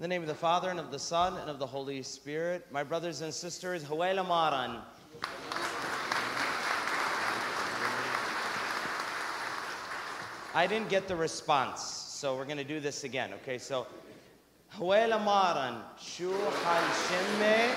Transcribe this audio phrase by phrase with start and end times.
[0.00, 2.66] In the name of the Father, and of the Son, and of the Holy Spirit,
[2.72, 4.78] my brothers and sisters, Huela Maran.
[10.54, 13.58] I didn't get the response, so we're going to do this again, okay?
[13.58, 13.86] So,
[14.78, 17.68] Huela Maran, Shu Hal Shimme,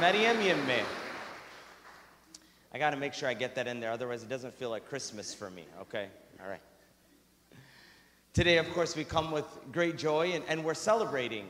[0.00, 0.82] Maryam Yimme.
[2.72, 4.88] I got to make sure I get that in there, otherwise, it doesn't feel like
[4.88, 6.08] Christmas for me, okay?
[6.42, 6.62] All right.
[8.38, 11.46] Today, of course, we come with great joy and, and we're celebrating.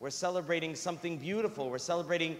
[0.00, 1.70] We're celebrating something beautiful.
[1.70, 2.36] We're celebrating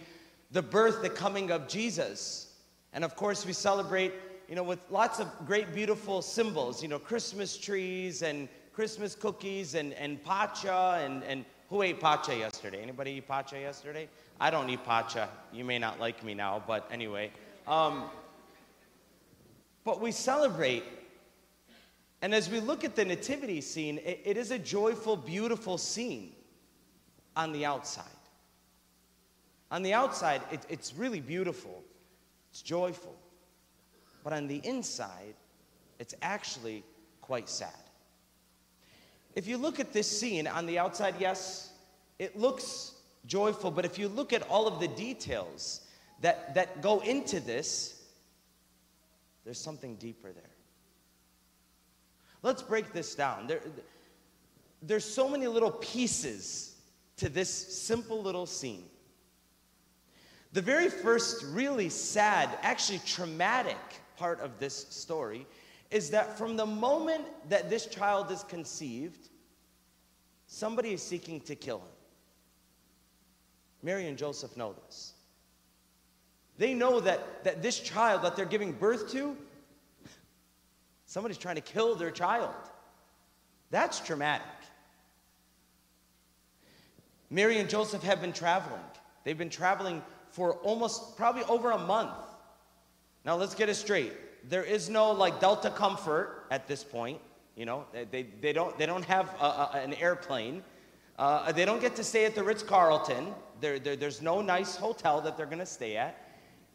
[0.51, 2.52] the birth, the coming of Jesus.
[2.93, 4.12] And of course, we celebrate,
[4.51, 9.74] you know, with lots of great, beautiful symbols, you know, Christmas trees and Christmas cookies
[9.74, 12.83] and, and pacha and, and who ate pacha yesterday?
[12.83, 14.10] Anybody eat pacha yesterday?
[14.38, 15.30] I don't eat pacha.
[15.55, 17.30] You may not like me now, but anyway.
[17.66, 18.10] Um,
[19.85, 20.85] but we celebrate
[22.27, 26.33] and as we look at the nativity scene, it, it is a joyful, beautiful scene
[27.37, 28.05] on the outside.
[29.71, 31.85] On the outside, it, it's really beautiful,
[32.51, 33.15] it's joyful.
[34.24, 35.37] But on the inside,
[36.01, 36.82] it's actually
[37.21, 37.71] quite sad.
[39.37, 41.71] If you look at this scene on the outside, yes,
[42.19, 42.95] it looks
[43.29, 45.82] joyful, but if you look at all of the details
[46.23, 48.02] that, that go into this,
[49.45, 50.55] there's something deeper there.
[52.47, 53.49] Let's break this down.
[53.49, 53.61] There,
[54.80, 56.77] there's so many little pieces
[57.16, 58.85] to this simple little scene.
[60.53, 63.77] The very first really sad, actually traumatic
[64.16, 65.44] part of this story
[65.91, 69.28] is that from the moment that this child is conceived,
[70.47, 71.97] somebody is seeking to kill him.
[73.83, 75.15] Mary and Joseph know this.
[76.59, 79.37] They know that, that this child that they're giving birth to
[81.06, 82.54] Somebody's trying to kill their child.
[83.71, 84.47] That's traumatic.
[87.31, 88.81] Mary and Joseph have been traveling.
[89.25, 92.15] They've been traveling for almost probably over a month.
[93.25, 94.12] Now let's get it straight.
[94.48, 97.20] There is no like Delta Comfort at this point.
[97.56, 100.62] You know, they, they, don't, they don't have a, a, an airplane.
[101.19, 103.34] Uh, they don't get to stay at the Ritz Carlton.
[103.60, 106.22] There, there, there's no nice hotel that they're going to stay at.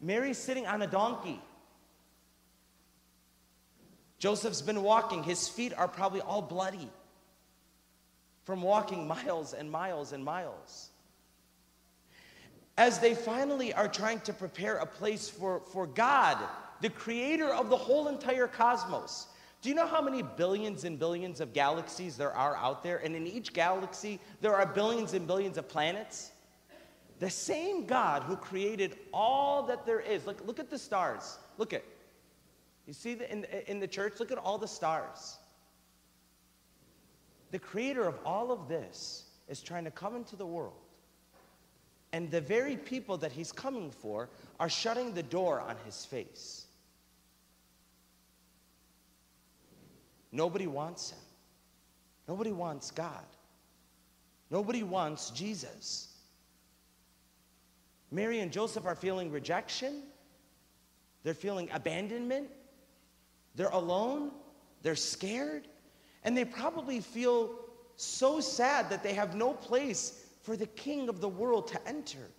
[0.00, 1.40] Mary's sitting on a donkey.
[4.22, 5.24] Joseph's been walking.
[5.24, 6.88] His feet are probably all bloody
[8.44, 10.90] from walking miles and miles and miles.
[12.78, 16.38] As they finally are trying to prepare a place for, for God,
[16.80, 19.26] the creator of the whole entire cosmos.
[19.60, 22.98] Do you know how many billions and billions of galaxies there are out there?
[22.98, 26.30] And in each galaxy, there are billions and billions of planets.
[27.18, 30.26] The same God who created all that there is.
[30.26, 31.38] Look, look at the stars.
[31.58, 31.82] Look at
[32.86, 35.38] you see the, in, in the church, look at all the stars.
[37.50, 40.74] The creator of all of this is trying to come into the world.
[42.12, 44.28] And the very people that he's coming for
[44.60, 46.66] are shutting the door on his face.
[50.30, 51.18] Nobody wants him.
[52.26, 53.24] Nobody wants God.
[54.50, 56.08] Nobody wants Jesus.
[58.10, 60.02] Mary and Joseph are feeling rejection.
[61.22, 62.48] They're feeling abandonment.
[63.54, 64.30] They're alone,
[64.82, 65.68] they're scared,
[66.24, 67.58] and they probably feel
[67.96, 72.30] so sad that they have no place for the king of the world to enter.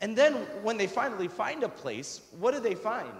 [0.00, 3.12] And then when they finally find a place, what do they find?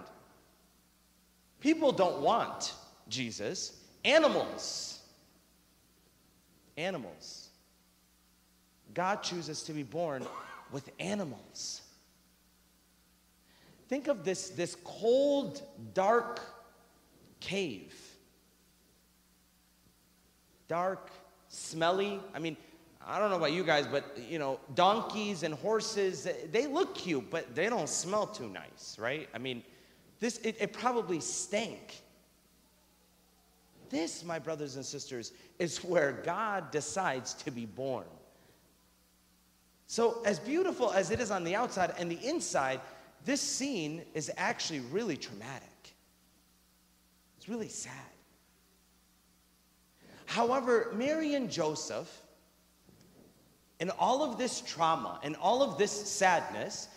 [1.59, 2.73] People don't want
[3.09, 4.99] Jesus, animals.
[6.77, 7.49] Animals.
[8.93, 10.25] God chooses to be born
[10.71, 11.81] with animals.
[13.89, 15.63] Think of this, this cold,
[15.95, 16.39] dark
[17.39, 17.95] cave.
[20.67, 21.09] Dark,
[21.47, 22.19] smelly.
[22.35, 22.55] I mean,
[23.05, 27.31] I don't know about you guys, but you know, donkeys and horses, they look cute,
[27.31, 29.27] but they don't smell too nice, right?
[29.33, 29.63] I mean,
[30.19, 32.03] this it, it probably stank.
[33.89, 38.05] This, my brothers and sisters, is where God decides to be born.
[39.87, 42.79] So, as beautiful as it is on the outside and the inside,
[43.25, 45.67] this scene is actually really traumatic.
[47.37, 47.93] It's really sad.
[50.25, 52.21] However, Mary and Joseph,
[53.79, 56.87] in all of this trauma and all of this sadness,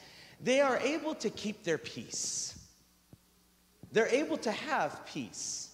[0.41, 2.59] they are able to keep their peace.
[3.93, 5.71] They're able to have peace.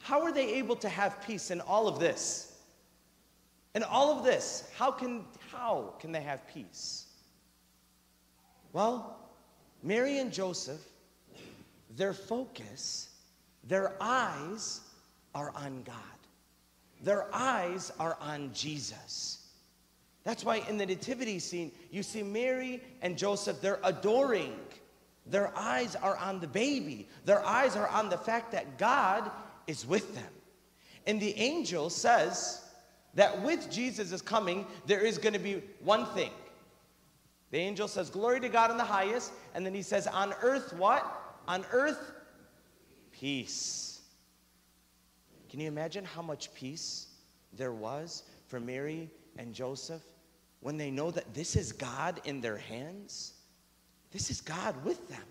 [0.00, 2.56] How are they able to have peace in all of this?
[3.74, 7.06] In all of this, how can, how can they have peace?
[8.72, 9.23] Well,
[9.84, 10.80] Mary and Joseph,
[11.94, 13.10] their focus,
[13.62, 14.80] their eyes
[15.34, 15.94] are on God.
[17.02, 19.46] their eyes are on Jesus.
[20.24, 24.56] That's why in the nativity scene, you see Mary and Joseph, they're adoring.
[25.26, 27.06] Their eyes are on the baby.
[27.26, 29.30] Their eyes are on the fact that God
[29.66, 30.32] is with them.
[31.06, 32.62] And the angel says
[33.14, 36.32] that with Jesus coming, there is going to be one thing.
[37.50, 39.32] The angel says, Glory to God in the highest.
[39.54, 41.36] And then he says, On earth, what?
[41.46, 42.12] On earth,
[43.12, 44.00] peace.
[45.50, 47.06] Can you imagine how much peace
[47.52, 49.08] there was for Mary
[49.38, 50.02] and Joseph
[50.60, 53.34] when they know that this is God in their hands?
[54.10, 55.22] This is God with them.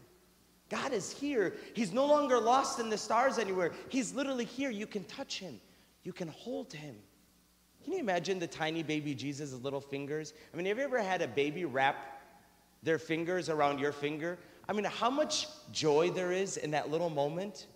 [0.69, 1.55] God is here.
[1.73, 3.71] He's no longer lost in the stars anywhere.
[3.89, 4.69] He's literally here.
[4.69, 5.59] You can touch him,
[6.03, 6.95] you can hold him.
[7.83, 10.33] Can you imagine the tiny baby Jesus' little fingers?
[10.53, 12.21] I mean, have you ever had a baby wrap
[12.81, 14.37] their fingers around your finger?
[14.67, 17.67] I mean, how much joy there is in that little moment?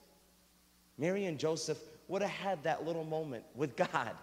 [0.98, 1.78] Mary and Joseph
[2.08, 4.16] would have had that little moment with God.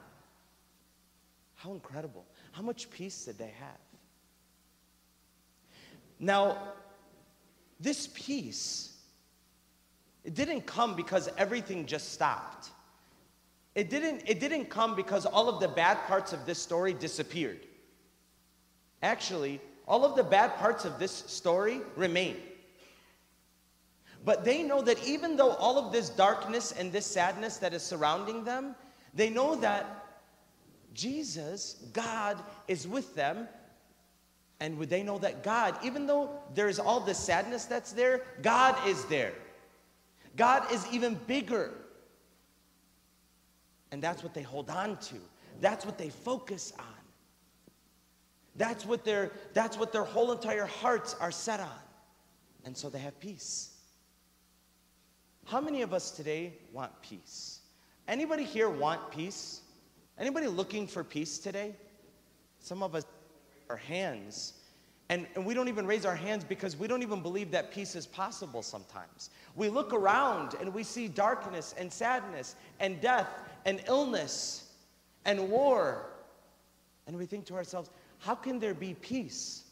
[1.55, 2.25] How incredible.
[2.53, 3.79] How much peace did they have?
[6.19, 6.73] Now,
[7.79, 8.93] this peace,
[10.25, 12.71] it didn't come because everything just stopped.
[13.75, 17.61] It didn't, it didn't come because all of the bad parts of this story disappeared.
[19.03, 22.37] Actually, all of the bad parts of this story remain.
[24.25, 27.83] But they know that even though all of this darkness and this sadness that is
[27.83, 28.75] surrounding them,
[29.13, 30.05] they know that
[30.95, 33.49] Jesus, God, is with them.
[34.61, 39.05] And they know that God, even though there's all this sadness that's there, God is
[39.07, 39.35] there.
[40.37, 41.73] God is even bigger.
[43.95, 45.15] And that's what they hold on to.
[45.61, 46.85] That's what they focus on.
[48.57, 51.85] That's what their, that's what their whole entire hearts are set on.
[52.65, 53.71] And so they have peace.
[55.47, 57.61] How many of us today want peace?
[58.09, 59.61] Anybody here want peace?
[60.19, 61.77] Anybody looking for peace today?
[62.59, 63.05] Some of us
[63.71, 64.55] our hands
[65.11, 67.95] and, and we don't even raise our hands because we don't even believe that peace
[67.95, 69.31] is possible sometimes.
[69.55, 73.29] We look around and we see darkness and sadness and death
[73.65, 74.71] and illness
[75.25, 76.07] and war.
[77.07, 79.65] And we think to ourselves, how can there be peace?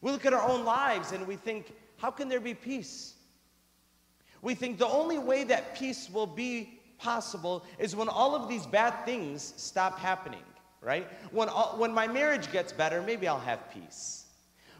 [0.00, 3.14] We look at our own lives and we think, how can there be peace?
[4.42, 8.66] We think the only way that peace will be possible is when all of these
[8.66, 10.44] bad things stop happening,
[10.80, 11.08] right?
[11.32, 14.26] When, when my marriage gets better, maybe I'll have peace.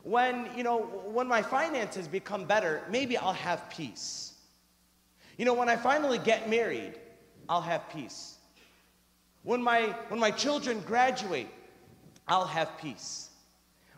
[0.02, 4.34] When, you know, when my finances become better, maybe I'll have peace.
[5.36, 6.94] You know, when I finally get married,
[7.48, 8.36] I'll have peace.
[9.42, 11.48] When my, when my children graduate,
[12.26, 13.30] I'll have peace.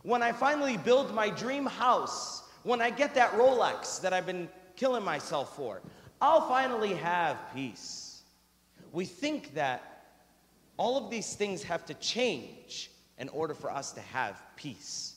[0.02, 4.48] When I finally build my dream house, when I get that Rolex that I've been
[4.76, 5.80] killing myself for,
[6.20, 8.22] I'll finally have peace.
[8.92, 10.04] We think that
[10.76, 15.14] all of these things have to change in order for us to have peace.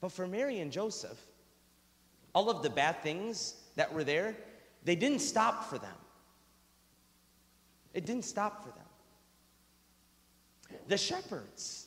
[0.00, 1.18] But for Mary and Joseph,
[2.34, 4.36] all of the bad things that were there,
[4.84, 5.94] they didn't stop for them.
[7.94, 8.78] It didn't stop for them.
[10.88, 11.86] The shepherds,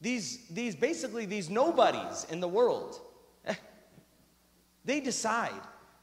[0.00, 3.00] these, these basically these nobodies in the world,
[4.84, 5.52] they decide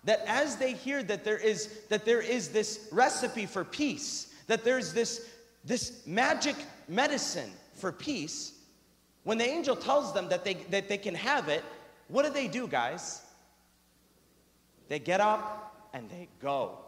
[0.03, 4.63] that as they hear that there is that there is this recipe for peace, that
[4.63, 5.29] there's this
[5.63, 6.55] this magic
[6.87, 8.53] medicine for peace,
[9.23, 11.63] when the angel tells them that they that they can have it,
[12.07, 13.21] what do they do, guys?
[14.89, 16.79] They get up and they go.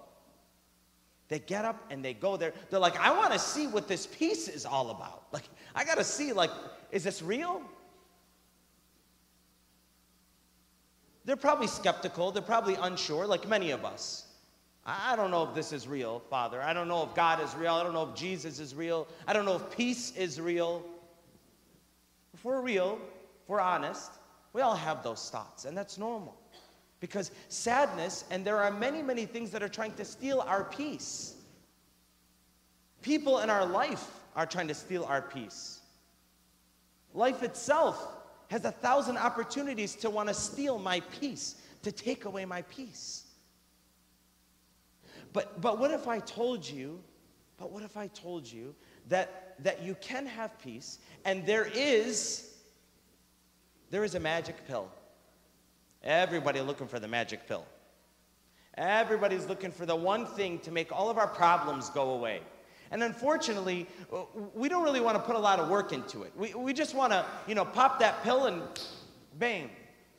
[1.34, 2.54] They get up and they go there.
[2.70, 5.24] They're like, I want to see what this peace is all about.
[5.32, 6.52] Like, I got to see, like,
[6.92, 7.64] is this real?
[11.26, 12.32] They're probably skeptical.
[12.32, 14.28] They're probably unsure, like many of us.
[14.86, 16.62] I don't know if this is real, Father.
[16.62, 17.74] I don't know if God is real.
[17.74, 19.08] I don't know if Jesus is real.
[19.28, 20.86] I don't know if peace is real.
[22.36, 23.00] If we're real,
[23.42, 24.12] if we're honest,
[24.54, 26.38] we all have those thoughts, and that's normal.
[27.04, 31.36] Because sadness, and there are many, many things that are trying to steal our peace.
[33.02, 35.82] People in our life are trying to steal our peace.
[37.14, 38.08] Life itself
[38.48, 43.26] has a thousand opportunities to want to steal my peace, to take away my peace.
[45.34, 47.02] But, but what if I told you,
[47.58, 48.74] but what if I told you
[49.10, 52.50] that, that you can have peace and there is,
[53.90, 54.88] there is a magic pill.
[56.04, 57.66] Everybody looking for the magic pill.
[58.76, 62.42] Everybody's looking for the one thing to make all of our problems go away.
[62.92, 63.88] And unfortunately,
[64.54, 66.34] we don't really want to put a lot of work into it.
[66.36, 68.62] We, we just want to, you know, pop that pill and
[69.40, 69.70] bang,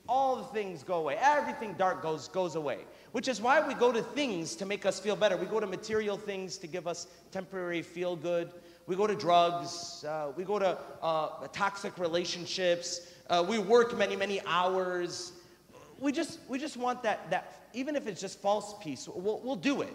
[0.07, 1.17] all the things go away.
[1.19, 2.79] Everything dark goes, goes away.
[3.11, 5.37] Which is why we go to things to make us feel better.
[5.37, 8.51] We go to material things to give us temporary feel good.
[8.87, 10.03] We go to drugs.
[10.03, 13.11] Uh, we go to uh, toxic relationships.
[13.29, 15.31] Uh, we work many, many hours.
[15.99, 19.55] We just, we just want that, that, even if it's just false peace, we'll, we'll
[19.55, 19.93] do it.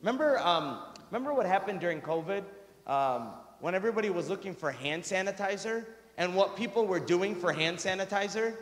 [0.00, 0.78] Remember, um,
[1.10, 2.44] remember what happened during COVID?
[2.86, 3.30] Um,
[3.60, 5.86] when everybody was looking for hand sanitizer
[6.18, 8.56] and what people were doing for hand sanitizer?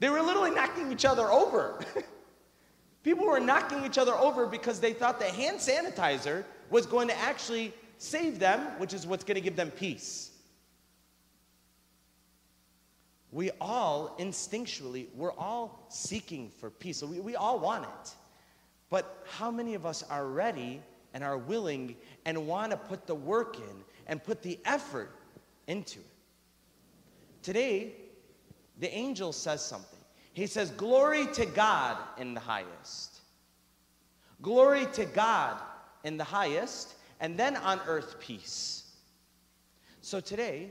[0.00, 1.84] They were literally knocking each other over.
[3.02, 7.18] people were knocking each other over because they thought that hand sanitizer was going to
[7.18, 10.27] actually save them, which is what's going to give them peace.
[13.30, 16.98] We all instinctually, we're all seeking for peace.
[16.98, 18.14] So we, we all want it.
[18.90, 20.80] But how many of us are ready
[21.12, 25.10] and are willing and want to put the work in and put the effort
[25.66, 26.06] into it?
[27.42, 27.92] Today,
[28.78, 29.98] the angel says something.
[30.32, 33.20] He says, Glory to God in the highest.
[34.40, 35.60] Glory to God
[36.04, 38.84] in the highest, and then on earth peace.
[40.00, 40.68] So today,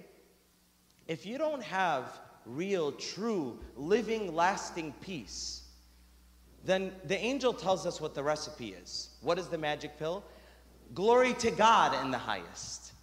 [1.08, 5.64] if you don't have real, true, living, lasting peace,
[6.66, 9.10] then the angel tells us what the recipe is.
[9.22, 10.24] What is the magic pill?
[10.94, 12.94] Glory to God in the highest.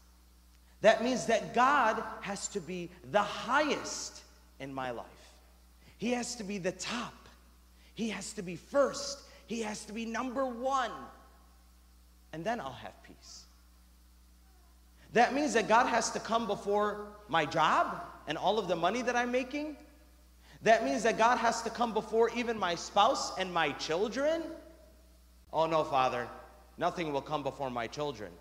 [0.80, 4.22] That means that God has to be the highest
[4.60, 5.06] in my life.
[5.96, 7.14] He has to be the top.
[7.94, 9.20] He has to be first.
[9.46, 10.90] He has to be number one.
[12.32, 13.44] And then I'll have peace.
[15.14, 19.00] That means that God has to come before my job and all of the money
[19.02, 19.76] that I'm making.
[20.62, 24.42] That means that God has to come before even my spouse and my children.
[25.52, 26.28] Oh no, Father,
[26.78, 28.32] nothing will come before my children.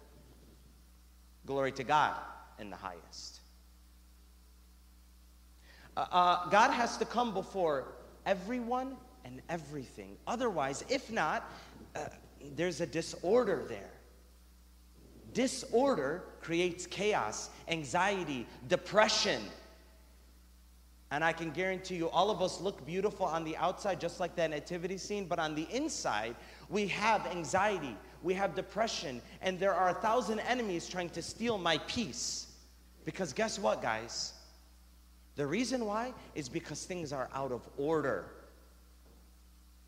[1.45, 2.15] Glory to God
[2.57, 3.41] in the highest.
[5.95, 7.93] Uh, uh, God has to come before
[8.25, 10.17] everyone and everything.
[10.25, 11.47] Otherwise, if not,
[11.95, 12.05] uh,
[12.55, 13.91] there's a disorder there.
[15.33, 19.41] Disorder creates chaos, anxiety, depression.
[21.09, 24.35] And I can guarantee you, all of us look beautiful on the outside, just like
[24.35, 26.35] that nativity scene, but on the inside,
[26.69, 31.57] we have anxiety, we have depression, and there are a thousand enemies trying to steal
[31.57, 32.47] my peace.
[33.05, 34.33] Because guess what, guys?
[35.35, 38.25] The reason why is because things are out of order.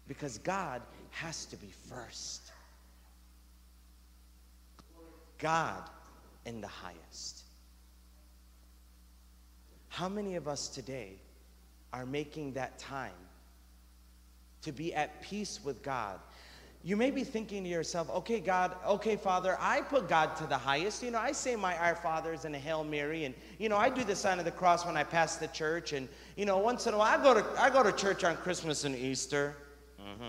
[0.07, 2.51] Because God has to be first.
[5.37, 5.83] God
[6.45, 7.43] in the highest.
[9.89, 11.19] How many of us today
[11.93, 13.11] are making that time
[14.61, 16.19] to be at peace with God
[16.85, 20.57] you may be thinking to yourself, okay, God, okay, Father, I put God to the
[20.57, 21.01] highest.
[21.01, 23.89] You know, I say my Our Fathers and a Hail Mary, and you know, I
[23.89, 26.85] do the sign of the cross when I pass the church, and you know, once
[26.85, 29.57] in a while I go to I go to church on Christmas and Easter.
[29.99, 30.23] Mm-hmm.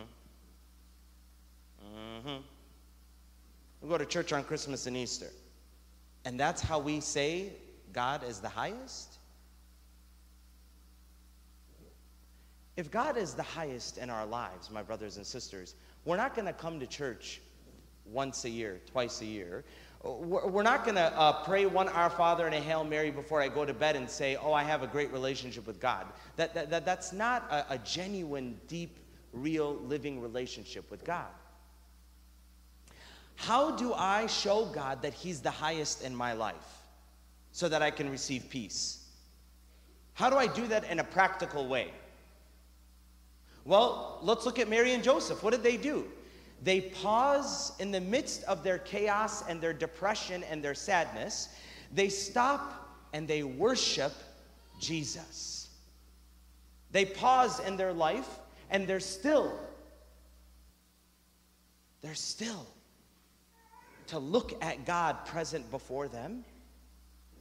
[1.94, 2.36] Mm-hmm.
[3.82, 5.28] We go to church on Christmas and Easter.
[6.26, 7.52] And that's how we say
[7.92, 9.18] God is the highest?
[12.76, 16.46] If God is the highest in our lives, my brothers and sisters, we're not going
[16.46, 17.40] to come to church
[18.04, 19.62] once a year, twice a year.
[20.02, 23.46] We're not going to uh, pray one Our Father and a Hail Mary before I
[23.46, 26.06] go to bed and say, oh, I have a great relationship with God.
[26.34, 28.98] That, that, that that's not a, a genuine, deep,
[29.32, 31.30] real, living relationship with God.
[33.36, 36.54] How do I show God that He's the highest in my life
[37.52, 39.04] so that I can receive peace?
[40.14, 41.92] How do I do that in a practical way?
[43.64, 45.42] Well, let's look at Mary and Joseph.
[45.42, 46.06] What did they do?
[46.62, 51.50] They pause in the midst of their chaos and their depression and their sadness.
[51.92, 54.12] They stop and they worship
[54.80, 55.68] Jesus.
[56.92, 58.38] They pause in their life
[58.70, 59.58] and they're still.
[62.00, 62.66] They're still
[64.08, 66.44] to look at God present before them.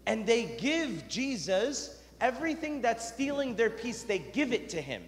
[0.06, 5.04] And they give Jesus everything that's stealing their peace, they give it to him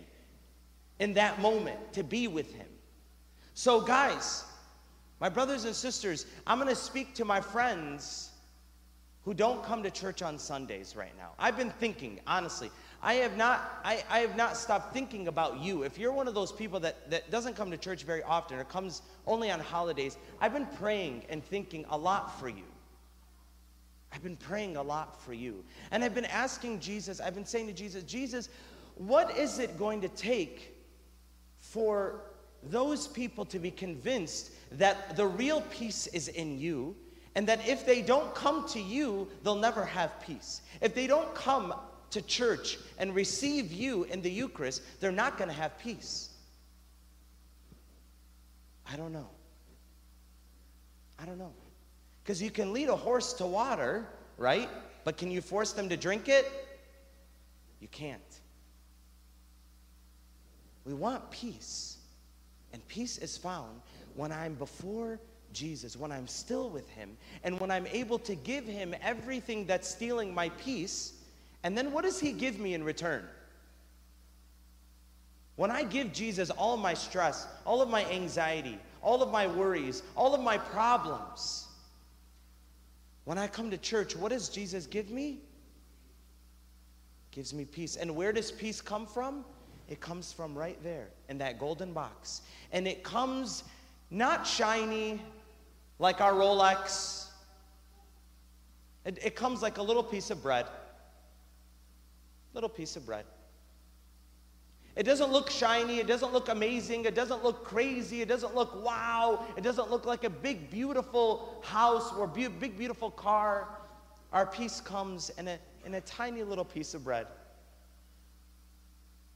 [1.00, 2.68] in that moment to be with Him.
[3.54, 4.44] So, guys,
[5.20, 8.32] my brothers and sisters, I'm going to speak to my friends
[9.24, 11.32] who don't come to church on Sundays right now.
[11.38, 12.72] I've been thinking, honestly,
[13.08, 15.84] I have not, I, I have not stopped thinking about you.
[15.84, 18.66] If you're one of those people that, that doesn't come to church very often or
[18.66, 22.66] comes only on holidays, I've been praying and thinking a lot for you.
[24.12, 25.64] I've been praying a lot for you.
[25.92, 28.50] And I've been asking Jesus, I've been saying to Jesus, Jesus,
[28.96, 30.76] what is it going to take
[31.60, 32.24] for
[32.62, 36.94] those people to be convinced that the real peace is in you
[37.36, 40.62] and that if they don't come to you, they'll never have peace.
[40.82, 41.74] If they don't come
[42.12, 46.30] to church and receive you in the Eucharist, they're not going to have peace.
[48.92, 49.30] I don't know.
[51.20, 51.54] I don't know.
[52.24, 54.06] Because you can lead a horse to water,
[54.38, 54.70] right?
[55.04, 56.52] But can you force them to drink it?
[57.80, 58.22] You can't.
[60.86, 61.98] We want peace.
[62.74, 63.82] And peace is found
[64.16, 65.20] when I'm before
[65.54, 69.88] Jesus, when I'm still with Him, and when I'm able to give Him everything that's
[69.88, 71.14] stealing my peace.
[71.64, 73.24] And then what does He give me in return?
[75.56, 80.04] When I give Jesus all my stress, all of my anxiety, all of my worries,
[80.16, 81.68] all of my problems,
[83.26, 85.40] when I come to church, what does Jesus give me?
[87.32, 87.98] Gives me peace.
[87.98, 89.44] And where does peace come from?
[89.90, 92.42] It comes from right there in that golden box.
[92.72, 93.64] And it comes
[94.12, 95.22] not shiny
[96.00, 97.28] like our Rolex.
[99.06, 100.68] It, it comes like a little piece of bread.
[102.58, 103.24] Little piece of bread.
[104.96, 106.00] It doesn't look shiny.
[106.00, 107.06] It doesn't look amazing.
[107.06, 108.24] It doesn't look crazy.
[108.24, 109.46] It doesn't look wow.
[109.56, 113.68] It doesn't look like a big, beautiful house or be- big, beautiful car.
[114.34, 117.28] Our peace comes in a, in a tiny little piece of bread.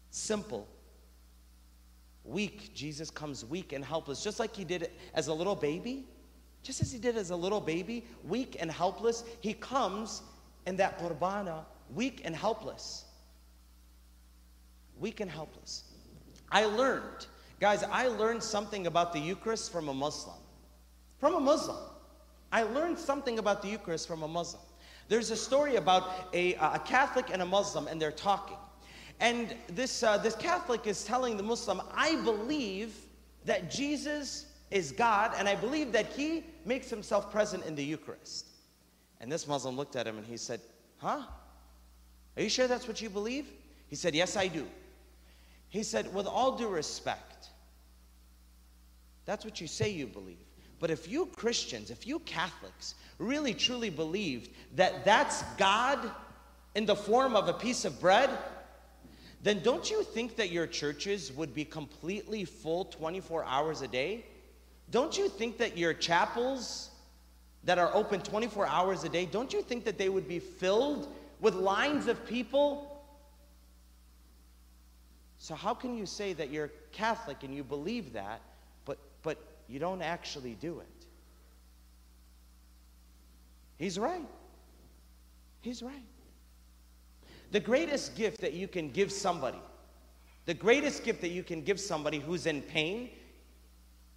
[0.10, 0.68] Simple.
[2.24, 2.74] Weak.
[2.74, 6.08] Jesus comes weak and helpless, just like he did as a little baby.
[6.64, 10.24] Just as he did as a little baby, weak and helpless, he comes
[10.66, 13.06] in that qurbana, weak and helpless
[15.02, 15.84] weak and helpless.
[16.52, 17.26] I learned,
[17.60, 20.38] guys, I learned something about the Eucharist from a Muslim.
[21.20, 21.78] From a Muslim.
[22.52, 24.62] I learned something about the Eucharist from a Muslim.
[25.08, 28.58] There's a story about a, a Catholic and a Muslim, and they're talking.
[29.20, 32.96] And this, uh, this Catholic is telling the Muslim, I believe
[33.46, 38.48] that Jesus is God, and I believe that he makes himself present in the Eucharist.
[39.20, 40.62] And this Muslim looked at him and he said,
[40.98, 41.24] Huh?
[42.38, 43.48] Are you sure that's what you believe?
[43.90, 44.66] He said, Yes, I do.
[45.72, 47.48] He said, with all due respect,
[49.26, 50.38] that's what you say you believe.
[50.80, 56.00] But if you Christians, if you Catholics really truly believed that that's God
[56.76, 58.30] in the form of a piece of bread,
[59.44, 64.26] then don't you think that your churches would be completely full 24 hours a day?
[64.90, 66.90] Don't you think that your chapels
[67.64, 71.08] that are open 24 hours a day, don't you think that they would be filled
[71.40, 72.91] with lines of people
[75.42, 78.42] so how can you say that you're Catholic and you believe that,
[78.86, 81.06] but but you don't actually do it?
[83.80, 84.28] He's right.
[85.62, 86.06] He's right.
[87.50, 89.58] The greatest gift that you can give somebody,
[90.46, 93.10] the greatest gift that you can give somebody who's in pain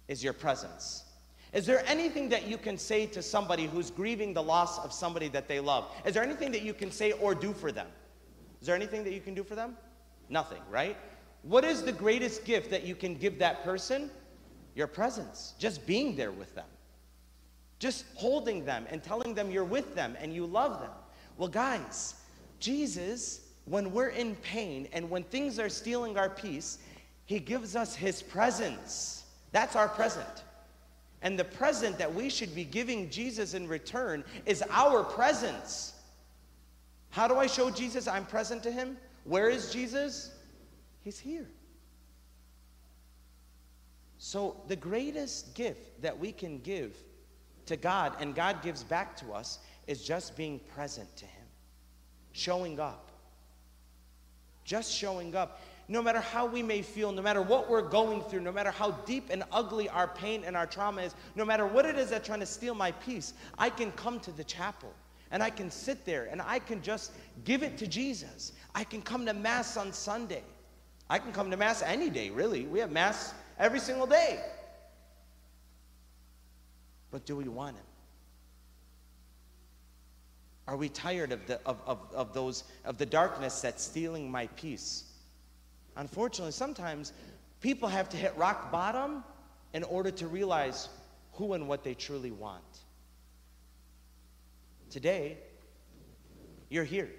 [0.07, 1.05] is your presence.
[1.53, 5.29] Is there anything that you can say to somebody who's grieving the loss of somebody
[5.29, 5.91] that they love?
[6.05, 7.87] Is there anything that you can say or do for them?
[8.61, 9.75] Is there anything that you can do for them?
[10.29, 10.95] Nothing, right?
[11.45, 14.09] What is the greatest gift that you can give that person?
[14.73, 16.65] Your presence, just being there with them,
[17.79, 20.91] just holding them and telling them you're with them and you love them.
[21.37, 22.15] Well, guys,
[22.59, 26.79] Jesus, when we're in pain and when things are stealing our peace,
[27.25, 29.25] He gives us His presence.
[29.51, 30.43] That's our present.
[31.21, 35.93] And the present that we should be giving Jesus in return is our presence.
[37.11, 38.97] How do I show Jesus I'm present to Him?
[39.25, 40.31] Where is Jesus?
[41.05, 41.47] He's here.
[44.17, 46.97] So, the greatest gift that we can give
[47.67, 51.45] to God and God gives back to us is just being present to Him,
[52.31, 53.11] showing up.
[54.63, 55.61] Just showing up.
[55.87, 58.89] No matter how we may feel, no matter what we're going through, no matter how
[59.05, 62.25] deep and ugly our pain and our trauma is, no matter what it is that's
[62.25, 64.91] trying to steal my peace, I can come to the chapel
[65.29, 67.11] and I can sit there and I can just
[67.43, 68.53] give it to Jesus.
[68.73, 70.41] I can come to Mass on Sunday.
[71.09, 72.65] I can come to Mass any day, really.
[72.65, 74.39] We have Mass every single day.
[77.11, 77.85] But do we want Him?
[80.67, 84.47] Are we tired of the, of, of, of, those, of the darkness that's stealing my
[84.47, 85.03] peace?
[85.95, 87.13] Unfortunately, sometimes
[87.61, 89.23] people have to hit rock bottom
[89.73, 90.89] in order to realize
[91.33, 92.63] who and what they truly want.
[94.89, 95.37] Today,
[96.69, 97.09] you're here.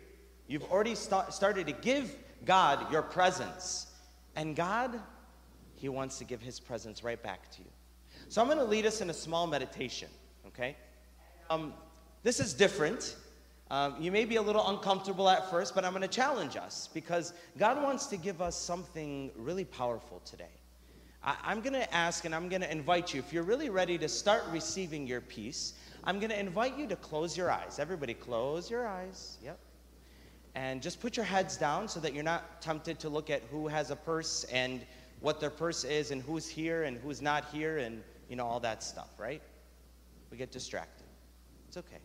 [0.48, 2.14] You've already st- started to give
[2.46, 3.88] God your presence.
[4.36, 4.98] And God,
[5.74, 7.68] He wants to give His presence right back to you.
[8.28, 10.08] So I'm going to lead us in a small meditation,
[10.46, 10.76] okay?
[11.50, 11.74] Um,
[12.22, 13.16] this is different.
[13.70, 16.88] Um, you may be a little uncomfortable at first, but I'm going to challenge us
[16.94, 20.44] because God wants to give us something really powerful today.
[21.22, 23.98] I, I'm going to ask and I'm going to invite you, if you're really ready
[23.98, 27.78] to start receiving your peace, I'm going to invite you to close your eyes.
[27.78, 29.38] Everybody, close your eyes.
[29.42, 29.58] Yep.
[30.56, 33.68] And just put your heads down so that you're not tempted to look at who
[33.68, 34.86] has a purse and
[35.20, 38.58] what their purse is and who's here and who's not here and you know all
[38.60, 39.42] that stuff, right?
[40.30, 41.04] We get distracted.
[41.68, 41.98] It's okay.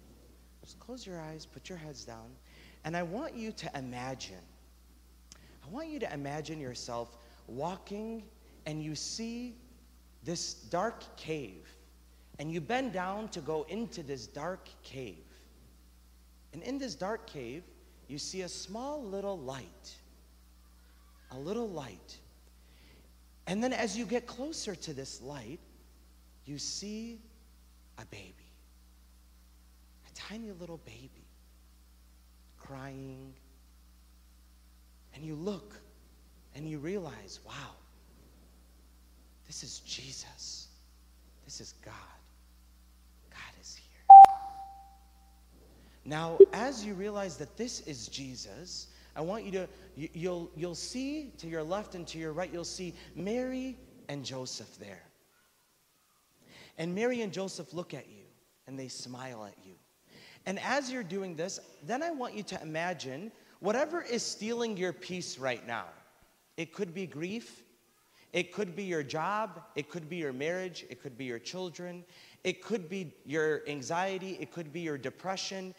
[0.61, 2.29] Just close your eyes, put your heads down,
[2.83, 4.35] and I want you to imagine.
[5.65, 7.15] I want you to imagine yourself
[7.47, 8.21] walking
[8.65, 9.55] and you see
[10.23, 11.67] this dark cave,
[12.37, 15.23] and you bend down to go into this dark cave.
[16.53, 17.63] And in this dark cave,
[18.11, 19.95] you see a small little light.
[21.31, 22.17] A little light.
[23.47, 25.61] And then as you get closer to this light,
[26.45, 27.19] you see
[27.97, 28.35] a baby.
[30.09, 31.25] A tiny little baby
[32.59, 33.33] crying.
[35.15, 35.73] And you look
[36.53, 37.75] and you realize, wow,
[39.47, 40.67] this is Jesus.
[41.45, 41.93] This is God.
[43.29, 43.90] God is here.
[46.03, 50.75] Now, as you realize that this is Jesus, I want you to, you, you'll, you'll
[50.75, 53.77] see to your left and to your right, you'll see Mary
[54.09, 55.03] and Joseph there.
[56.77, 58.23] And Mary and Joseph look at you
[58.67, 59.73] and they smile at you.
[60.45, 64.93] And as you're doing this, then I want you to imagine whatever is stealing your
[64.93, 65.85] peace right now.
[66.57, 67.63] It could be grief,
[68.33, 72.03] it could be your job, it could be your marriage, it could be your children,
[72.43, 75.75] it could be your anxiety, it could be your depression.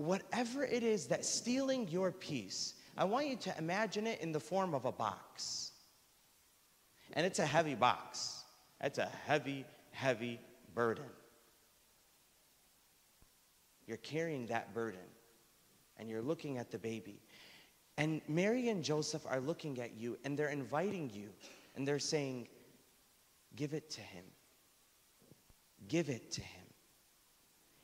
[0.00, 4.40] Whatever it is that's stealing your peace, I want you to imagine it in the
[4.40, 5.72] form of a box.
[7.12, 8.44] And it's a heavy box.
[8.80, 10.40] It's a heavy, heavy
[10.74, 11.04] burden.
[13.86, 15.00] You're carrying that burden
[15.98, 17.20] and you're looking at the baby.
[17.98, 21.28] And Mary and Joseph are looking at you and they're inviting you
[21.76, 22.48] and they're saying,
[23.54, 24.24] Give it to him.
[25.88, 26.66] Give it to him.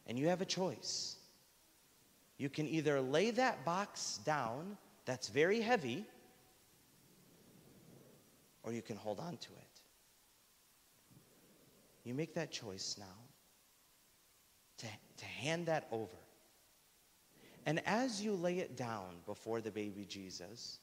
[0.07, 1.16] And you have a choice.
[2.39, 6.05] You can either lay that box down that's very heavy,
[8.63, 9.67] or you can hold on to it.
[12.05, 13.05] You make that choice now
[14.79, 16.17] to, to hand that over.
[17.65, 20.79] And as you lay it down before the baby Jesus,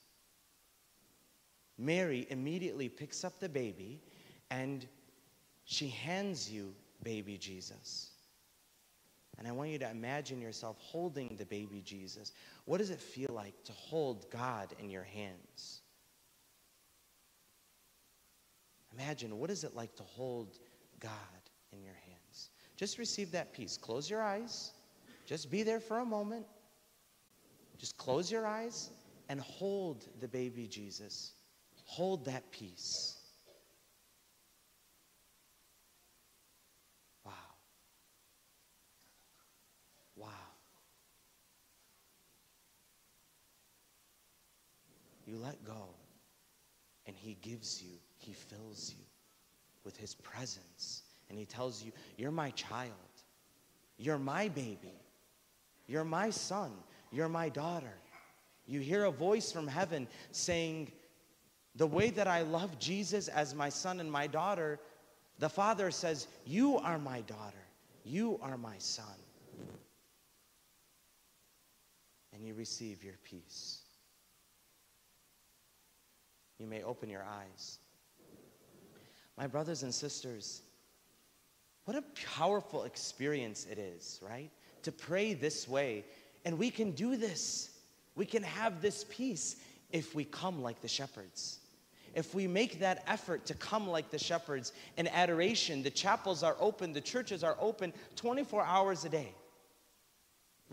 [1.77, 4.01] Mary immediately picks up the baby
[4.51, 4.85] and
[5.65, 8.12] she hands you baby Jesus.
[9.37, 12.33] And I want you to imagine yourself holding the baby Jesus.
[12.65, 15.81] What does it feel like to hold God in your hands?
[18.97, 20.59] Imagine what is it like to hold
[20.99, 21.11] God
[21.71, 22.49] in your hands?
[22.77, 23.77] Just receive that peace.
[23.77, 24.71] Close your eyes.
[25.25, 26.45] Just be there for a moment.
[27.77, 28.91] Just close your eyes
[29.29, 31.33] and hold the baby Jesus.
[31.85, 33.17] Hold that peace.
[37.25, 37.31] Wow.
[40.15, 40.27] Wow.
[45.33, 45.89] You let go,
[47.07, 49.03] and He gives you, He fills you
[49.83, 51.01] with His presence.
[51.27, 52.91] And He tells you, You're my child.
[53.97, 54.93] You're my baby.
[55.87, 56.71] You're my son.
[57.11, 57.95] You're my daughter.
[58.67, 60.91] You hear a voice from heaven saying,
[61.77, 64.79] The way that I love Jesus as my son and my daughter,
[65.39, 67.65] the Father says, You are my daughter.
[68.03, 69.05] You are my son.
[72.33, 73.82] And you receive your peace.
[76.57, 77.79] You may open your eyes.
[79.37, 80.61] My brothers and sisters,
[81.85, 82.03] what a
[82.35, 84.51] powerful experience it is, right?
[84.83, 86.05] To pray this way.
[86.45, 87.71] And we can do this.
[88.15, 89.57] We can have this peace
[89.91, 91.59] if we come like the shepherds.
[92.13, 96.55] If we make that effort to come like the shepherds in adoration, the chapels are
[96.59, 99.33] open, the churches are open 24 hours a day.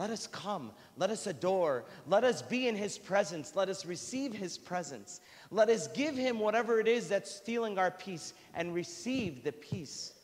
[0.00, 0.70] Let us come.
[0.96, 1.84] Let us adore.
[2.06, 3.54] Let us be in His presence.
[3.54, 5.20] Let us receive His presence.
[5.50, 10.14] Let us give Him whatever it is that's stealing our peace and receive the peace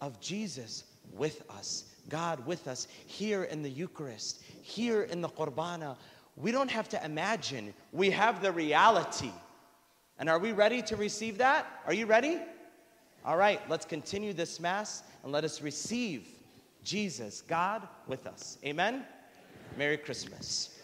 [0.00, 5.98] of Jesus with us, God with us, here in the Eucharist, here in the Qurbana.
[6.36, 9.32] We don't have to imagine, we have the reality.
[10.18, 11.66] And are we ready to receive that?
[11.84, 12.38] Are you ready?
[13.26, 16.26] All right, let's continue this Mass and let us receive
[16.82, 18.56] Jesus, God with us.
[18.64, 19.04] Amen?
[19.78, 20.77] Merry Christmas.